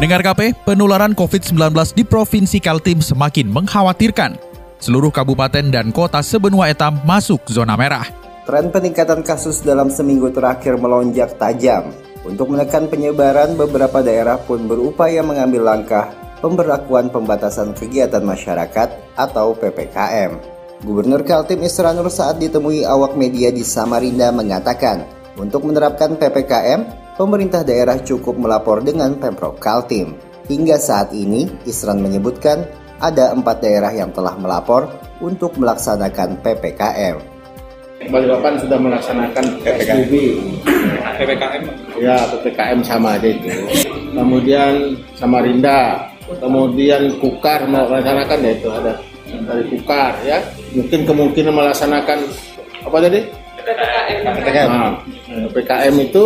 [0.00, 4.32] Pendengar KP, penularan COVID-19 di Provinsi Kaltim semakin mengkhawatirkan.
[4.80, 8.08] Seluruh kabupaten dan kota sebenua etam masuk zona merah.
[8.48, 11.92] Tren peningkatan kasus dalam seminggu terakhir melonjak tajam.
[12.24, 16.08] Untuk menekan penyebaran, beberapa daerah pun berupaya mengambil langkah
[16.40, 18.88] pemberlakuan pembatasan kegiatan masyarakat
[19.20, 20.32] atau PPKM.
[20.80, 25.04] Gubernur Kaltim Isranur saat ditemui awak media di Samarinda mengatakan,
[25.36, 30.16] untuk menerapkan PPKM, pemerintah daerah cukup melapor dengan Pemprov Kaltim.
[30.48, 32.64] Hingga saat ini, Isran menyebutkan
[32.96, 34.88] ada empat daerah yang telah melapor
[35.20, 37.20] untuk melaksanakan PPKM.
[38.08, 40.08] Balikpapan sudah melaksanakan PPKM.
[41.20, 41.62] PPKM?
[42.00, 43.52] Ya, PPKM sama aja itu.
[44.16, 46.08] Kemudian Samarinda,
[46.40, 48.96] kemudian Kukar melaksanakan ya itu ada
[49.28, 50.40] dari Kukar ya.
[50.72, 52.18] Mungkin kemungkinan melaksanakan
[52.88, 53.20] apa tadi?
[53.60, 54.20] PPKM.
[54.24, 54.68] PPKM.
[54.72, 54.96] Nah,
[55.52, 56.24] PPKM itu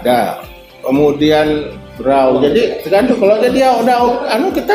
[0.00, 0.42] ada.
[0.84, 3.22] Kemudian berau jadi tergantung.
[3.22, 4.74] Kalau dia udah anu kita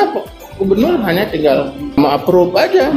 [0.58, 2.89] gubernur hanya tinggal approve aja.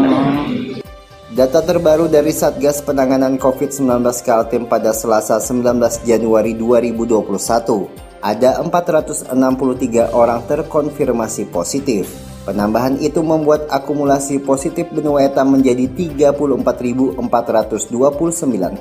[1.32, 7.88] Data terbaru dari Satgas Penanganan COVID-19 Kaltim pada Selasa 19 Januari 2021,
[8.20, 12.12] ada 463 orang terkonfirmasi positif.
[12.44, 15.88] Penambahan itu membuat akumulasi positif benua etam menjadi
[16.36, 17.16] 34.429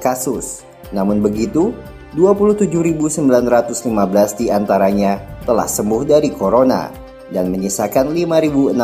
[0.03, 0.67] kasus.
[0.91, 1.71] Namun begitu,
[2.11, 3.23] 27.915
[4.35, 6.91] di antaranya telah sembuh dari corona
[7.31, 8.75] dan menyisakan 5.624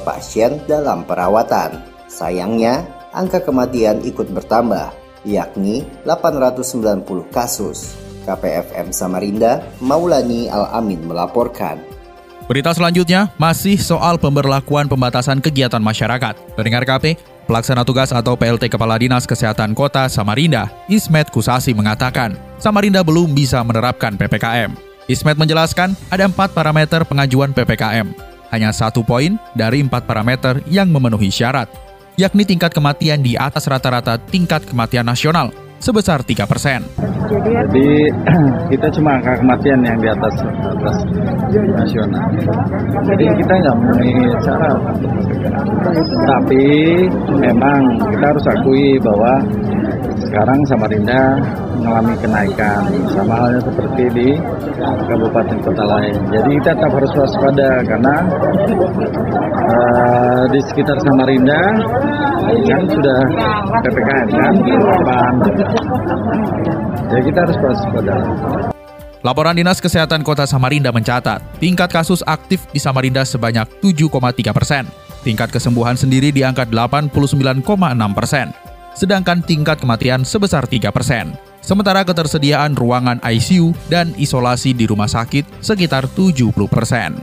[0.00, 1.76] pasien dalam perawatan.
[2.08, 4.96] Sayangnya, angka kematian ikut bertambah,
[5.28, 8.00] yakni 890 kasus.
[8.22, 11.92] KPFM Samarinda, Maulani Al-Amin melaporkan.
[12.46, 16.34] Berita selanjutnya masih soal pemberlakuan pembatasan kegiatan masyarakat.
[16.54, 23.02] Pendengar KP, Pelaksana tugas atau PLT Kepala Dinas Kesehatan Kota Samarinda, Ismet Kusasi mengatakan, Samarinda
[23.02, 24.70] belum bisa menerapkan PPKM.
[25.10, 28.14] Ismet menjelaskan ada empat parameter pengajuan PPKM.
[28.54, 31.66] Hanya satu poin dari empat parameter yang memenuhi syarat,
[32.14, 35.50] yakni tingkat kematian di atas rata-rata tingkat kematian nasional
[35.82, 36.80] sebesar 3 persen.
[37.26, 37.88] Jadi
[38.72, 40.96] kita cuma angka kematian yang di atas atas
[41.74, 42.26] nasional.
[43.02, 44.14] Jadi kita nggak memenuhi
[44.46, 44.78] syarat.
[46.22, 46.64] Tapi
[47.34, 47.80] memang
[48.14, 49.32] kita harus akui bahwa
[50.22, 51.36] sekarang Samarinda
[51.78, 54.28] mengalami kenaikan sama halnya seperti di
[55.08, 56.14] kabupaten kota lain.
[56.30, 58.14] Jadi kita tetap harus waspada karena
[59.68, 61.60] uh, di sekitar Samarinda
[62.42, 63.20] kan sudah
[63.82, 64.54] ppkm kan,
[67.12, 68.16] Ya kita harus waspada.
[69.22, 74.84] Laporan Dinas Kesehatan Kota Samarinda mencatat, tingkat kasus aktif di Samarinda sebanyak 7,3 persen.
[75.22, 77.14] Tingkat kesembuhan sendiri di angka 89,6
[78.18, 78.71] persen.
[78.92, 81.32] Sedangkan tingkat kematian sebesar 3 persen.
[81.62, 87.16] Sementara ketersediaan ruangan ICU dan isolasi di rumah sakit sekitar 70 persen.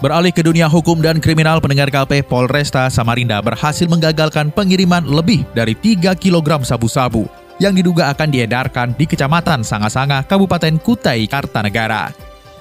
[0.00, 5.76] Beralih ke dunia hukum dan kriminal, pendengar KP Polresta Samarinda berhasil menggagalkan pengiriman lebih dari
[5.76, 7.28] 3 kg sabu-sabu
[7.60, 12.08] yang diduga akan diedarkan di Kecamatan Sanga-Sanga, Kabupaten Kutai, Kartanegara.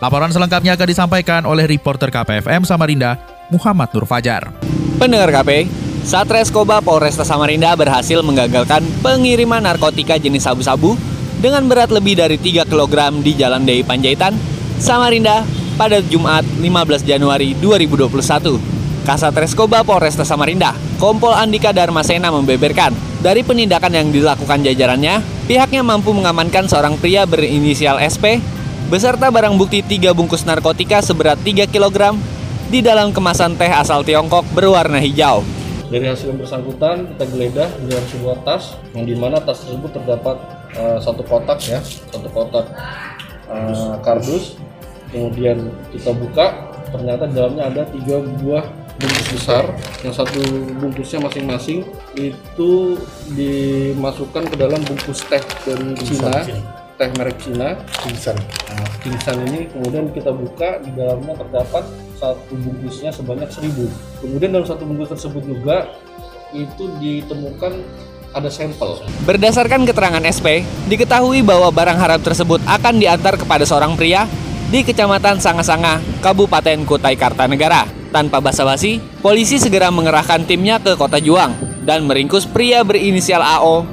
[0.04, 3.16] Laporan selengkapnya akan disampaikan oleh reporter KPFM Samarinda,
[3.48, 4.52] Muhammad Nur Fajar.
[5.00, 5.64] Pendengar KP,
[6.10, 10.98] Satreskoba Polresta Samarinda berhasil menggagalkan pengiriman narkotika jenis sabu-sabu
[11.38, 14.34] dengan berat lebih dari 3 kg di Jalan Dei Panjaitan,
[14.82, 15.46] Samarinda
[15.78, 19.06] pada Jumat 15 Januari 2021.
[19.06, 22.90] Kasat Reskoba Polresta Samarinda, Kompol Andika Darmasena membeberkan,
[23.22, 28.42] dari penindakan yang dilakukan jajarannya, pihaknya mampu mengamankan seorang pria berinisial SP
[28.90, 32.18] beserta barang bukti 3 bungkus narkotika seberat 3 kg
[32.74, 35.59] di dalam kemasan teh asal Tiongkok berwarna hijau.
[35.90, 39.90] Dari hasil yang bersangkutan kita geledah di dalam sebuah tas yang di mana tas tersebut
[39.90, 40.38] terdapat
[40.78, 42.66] uh, satu kotak ya, satu kotak
[43.50, 44.56] uh, kardus.
[45.10, 48.62] kemudian kita buka ternyata di dalamnya ada tiga buah
[49.00, 49.64] bungkus besar.
[50.06, 50.42] Yang satu
[50.78, 52.72] bungkusnya masing-masing itu
[53.34, 56.46] dimasukkan ke dalam bungkus teh dari Cina
[57.00, 57.80] teh merek Cina.
[58.04, 61.88] Kingsan nah, Kingsan ini kemudian kita buka di dalamnya terdapat
[62.20, 63.88] satu bungkusnya sebanyak seribu
[64.20, 65.96] kemudian dalam satu bungkus tersebut juga
[66.52, 67.74] itu ditemukan
[68.34, 69.02] ada sampel.
[69.26, 74.30] Berdasarkan keterangan SP, diketahui bahwa barang haram tersebut akan diantar kepada seorang pria
[74.70, 77.90] di Kecamatan Sanga-Sanga, Kabupaten Kutai Kartanegara.
[78.10, 81.54] Tanpa basa-basi, polisi segera mengerahkan timnya ke Kota Juang
[81.86, 83.86] dan meringkus pria berinisial AO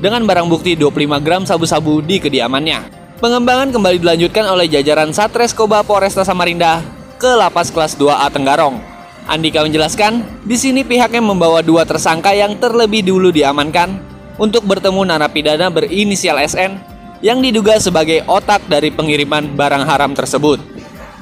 [0.00, 3.00] dengan barang bukti 25 gram sabu-sabu di kediamannya.
[3.16, 8.82] Pengembangan kembali dilanjutkan oleh jajaran Satreskoba Polresta Samarinda ke Lapas Kelas 2A Tenggarong.
[9.30, 14.02] Andika menjelaskan, di sini pihaknya membawa dua tersangka yang terlebih dulu diamankan
[14.42, 16.82] untuk bertemu narapidana berinisial SN
[17.22, 20.58] yang diduga sebagai otak dari pengiriman barang haram tersebut.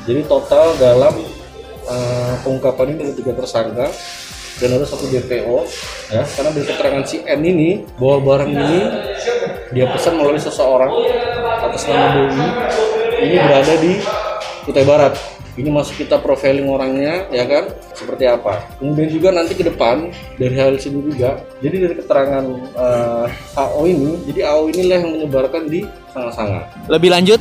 [0.08, 1.12] Jadi total dalam
[1.84, 3.92] uh, pengungkapan ini ada tiga tersangka
[4.56, 5.68] dan ada satu DPO
[6.08, 6.24] ya.
[6.24, 8.80] Karena dari keterangan si N ini bahwa barang ini
[9.76, 10.88] dia pesan melalui seseorang
[11.60, 12.48] atas nama Dewi
[13.28, 13.92] ini berada di
[14.64, 19.64] Kutai Barat ini masih kita profiling orangnya ya kan seperti apa kemudian juga nanti ke
[19.68, 20.08] depan
[20.40, 25.12] dari hal sini juga jadi dari keterangan uh, eh, AO ini jadi AO inilah yang
[25.20, 25.84] menyebarkan di
[26.16, 27.40] sangat-sangat lebih lanjut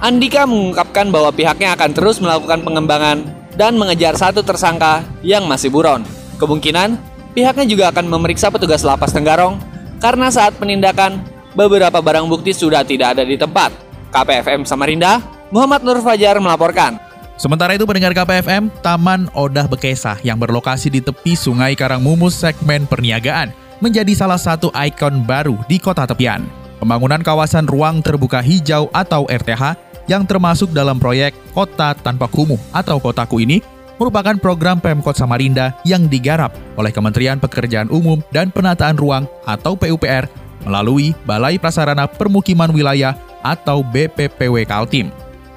[0.00, 3.20] Andika mengungkapkan bahwa pihaknya akan terus melakukan pengembangan
[3.52, 6.00] dan mengejar satu tersangka yang masih buron.
[6.40, 6.96] Kemungkinan
[7.36, 9.60] pihaknya juga akan memeriksa petugas lapas Tenggarong
[10.00, 11.20] karena saat penindakan
[11.52, 13.76] beberapa barang bukti sudah tidak ada di tempat.
[14.08, 15.20] KPFM Samarinda,
[15.52, 17.09] Muhammad Nur Fajar melaporkan.
[17.40, 23.48] Sementara itu pendengar KPFM, Taman Odah Bekesah yang berlokasi di tepi Sungai Karangmumus segmen perniagaan
[23.80, 26.44] menjadi salah satu ikon baru di kota tepian.
[26.76, 29.72] Pembangunan kawasan ruang terbuka hijau atau RTH
[30.04, 33.64] yang termasuk dalam proyek Kota Tanpa Kumuh atau Kotaku ini
[33.96, 40.28] merupakan program Pemkot Samarinda yang digarap oleh Kementerian Pekerjaan Umum dan Penataan Ruang atau PUPR
[40.68, 45.08] melalui Balai Prasarana Permukiman Wilayah atau BPPW Kaltim.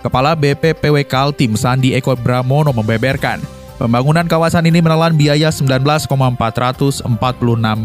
[0.03, 3.39] Kepala BPPW Kaltim Sandi Eko Bramono membeberkan,
[3.79, 7.07] pembangunan kawasan ini menelan biaya 19,446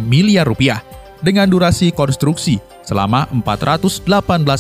[0.03, 0.82] miliar rupiah
[1.23, 4.03] dengan durasi konstruksi selama 418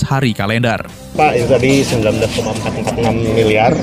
[0.06, 0.86] hari kalender.
[1.18, 3.74] Pak, itu tadi 19,446 miliar,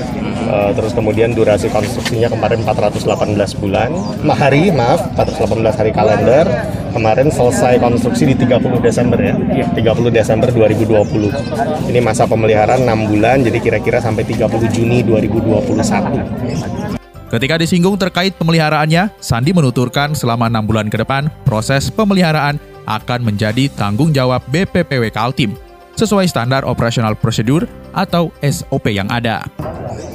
[0.46, 3.90] uh, terus kemudian durasi konstruksinya kemarin 418 bulan,
[4.22, 6.44] Ma hari, maaf, 418 hari kalender,
[6.92, 11.92] kemarin selesai konstruksi di 30 Desember ya, 30 Desember 2020.
[11.92, 16.96] Ini masa pemeliharaan 6 bulan, jadi kira-kira sampai 30 Juni 2021.
[17.26, 23.66] Ketika disinggung terkait pemeliharaannya, Sandi menuturkan selama enam bulan ke depan, proses pemeliharaan akan menjadi
[23.74, 25.58] tanggung jawab BPPW Kaltim
[25.96, 27.64] sesuai standar operasional prosedur
[27.96, 29.42] atau SOP yang ada.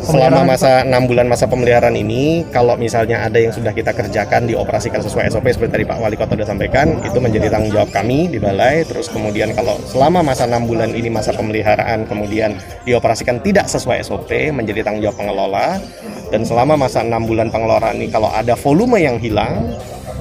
[0.02, 4.98] Selama masa 6 bulan masa pemeliharaan ini, kalau misalnya ada yang sudah kita kerjakan dioperasikan
[4.98, 8.42] sesuai SOP seperti tadi Pak Wali Kota sudah sampaikan, itu menjadi tanggung jawab kami di
[8.42, 8.82] balai.
[8.82, 14.30] Terus kemudian kalau selama masa 6 bulan ini masa pemeliharaan kemudian dioperasikan tidak sesuai SOP,
[14.50, 15.78] menjadi tanggung jawab pengelola.
[16.34, 19.70] Dan selama masa 6 bulan pengelolaan ini kalau ada volume yang hilang,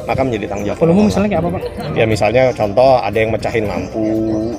[0.05, 0.79] maka menjadi tanggung jawab.
[0.85, 1.62] Volume misalnya kayak apa Pak?
[1.97, 4.53] Ya misalnya contoh ada yang mecahin lampu,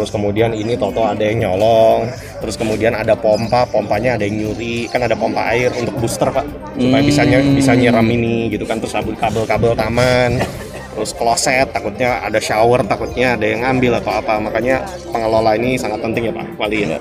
[0.00, 2.08] terus kemudian ini toto ada yang nyolong,
[2.40, 6.48] terus kemudian ada pompa, pompanya ada yang nyuri, kan ada pompa air untuk booster pak,
[6.80, 7.52] supaya bisa hmm.
[7.52, 10.40] bisa nyiram ini gitu kan, terus kabel-kabel taman,
[10.96, 16.00] terus kloset takutnya ada shower takutnya ada yang ngambil atau apa, makanya pengelola ini sangat
[16.00, 16.48] penting ya pak.
[16.56, 16.96] Wali ya.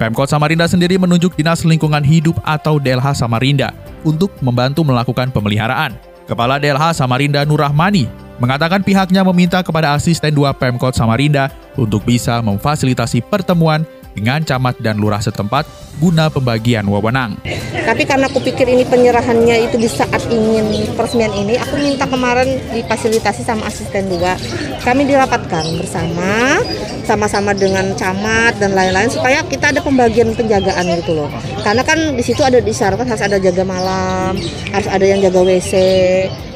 [0.00, 3.76] Pemkot Samarinda sendiri menunjuk Dinas Lingkungan Hidup atau DLH Samarinda
[4.08, 6.07] untuk membantu melakukan pemeliharaan.
[6.28, 8.04] Kepala DLH Samarinda Nurrahmani
[8.36, 13.88] mengatakan pihaknya meminta kepada asisten 2 Pemkot Samarinda untuk bisa memfasilitasi pertemuan
[14.18, 15.62] dengan camat dan lurah setempat
[16.02, 17.38] guna pembagian wewenang.
[17.86, 22.58] Tapi karena aku pikir ini penyerahannya itu di saat ingin peresmian ini, aku minta kemarin
[22.74, 24.34] difasilitasi sama asisten dua.
[24.82, 26.58] Kami dirapatkan bersama,
[27.06, 31.30] sama-sama dengan camat dan lain-lain supaya kita ada pembagian penjagaan gitu loh.
[31.62, 34.34] Karena kan di situ ada disyaratkan harus ada jaga malam,
[34.74, 35.72] harus ada yang jaga WC.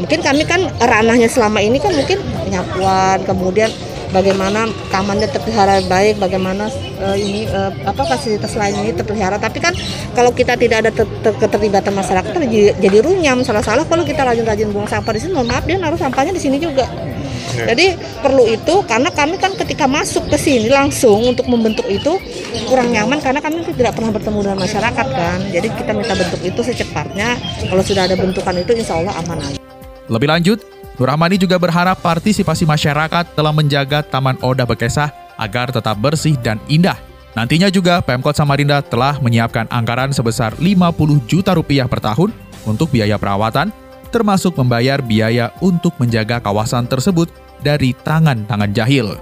[0.02, 3.70] Mungkin kami kan ranahnya selama ini kan mungkin penyapuan, kemudian
[4.12, 6.68] bagaimana tamannya terpelihara baik, bagaimana
[7.00, 9.40] uh, ini uh, apa fasilitas lain ini terpelihara.
[9.40, 9.72] Tapi kan
[10.12, 13.40] kalau kita tidak ada ter ter keterlibatan masyarakat jadi, jadi runyam.
[13.42, 16.60] Salah-salah kalau kita rajin-rajin buang sampah di sini, mohon maaf dia naruh sampahnya di sini
[16.60, 16.86] juga.
[17.52, 17.68] Yeah.
[17.74, 17.86] Jadi
[18.24, 22.16] perlu itu karena kami kan ketika masuk ke sini langsung untuk membentuk itu
[22.64, 25.38] kurang nyaman karena kami tidak pernah bertemu dengan masyarakat kan.
[25.52, 27.36] Jadi kita minta bentuk itu secepatnya.
[27.68, 29.60] Kalau sudah ada bentukan itu insya Allah aman aja.
[30.08, 30.58] Lebih lanjut,
[31.00, 35.08] Nurrahmani juga berharap partisipasi masyarakat dalam menjaga Taman Oda Bekesah
[35.40, 36.96] agar tetap bersih dan indah.
[37.32, 42.28] Nantinya juga Pemkot Samarinda telah menyiapkan anggaran sebesar 50 juta rupiah per tahun
[42.68, 43.72] untuk biaya perawatan,
[44.12, 47.32] termasuk membayar biaya untuk menjaga kawasan tersebut
[47.64, 49.16] dari tangan-tangan jahil.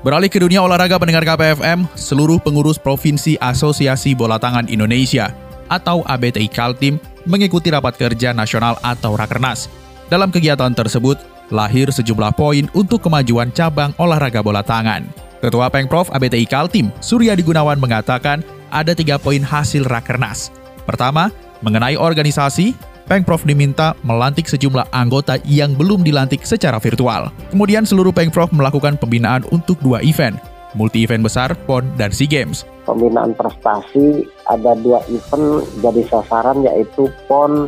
[0.00, 5.28] Beralih ke dunia olahraga pendengar KPFM, seluruh pengurus Provinsi Asosiasi Bola Tangan Indonesia
[5.68, 6.96] atau ABTI Kaltim
[7.28, 9.68] mengikuti rapat kerja nasional atau Rakernas
[10.10, 11.22] dalam kegiatan tersebut,
[11.54, 15.06] lahir sejumlah poin untuk kemajuan cabang olahraga bola tangan.
[15.38, 18.42] Ketua Pengprov ABTI Kaltim, Surya Digunawan mengatakan,
[18.74, 20.50] ada tiga poin hasil Rakernas.
[20.84, 21.30] Pertama,
[21.62, 22.74] mengenai organisasi,
[23.10, 27.30] Pengprov diminta melantik sejumlah anggota yang belum dilantik secara virtual.
[27.50, 30.38] Kemudian seluruh Pengprov melakukan pembinaan untuk dua event,
[30.78, 32.62] multi-event besar PON dan SEA Games.
[32.86, 37.66] Pembinaan prestasi ada dua event jadi sasaran yaitu PON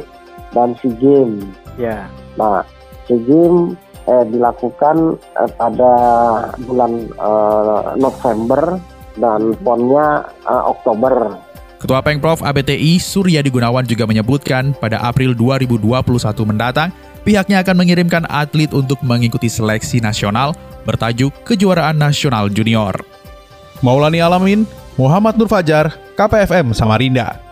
[0.55, 1.43] dan SEA Games.
[1.75, 2.07] Ya.
[2.37, 2.65] Nah,
[3.07, 3.77] SEA Games
[4.09, 5.93] eh, dilakukan eh, pada
[6.65, 8.79] bulan eh, November
[9.19, 10.07] dan PON-nya
[10.49, 11.15] eh, Oktober.
[11.83, 15.91] Ketua Pengprov ABTI Surya Gunawan juga menyebutkan pada April 2021
[16.47, 16.95] mendatang,
[17.27, 20.55] pihaknya akan mengirimkan atlet untuk mengikuti seleksi nasional
[20.87, 23.03] bertajuk Kejuaraan Nasional Junior.
[23.83, 24.63] Maulani Alamin,
[24.95, 27.52] Muhammad Nur Fajar, KPFM Samarinda.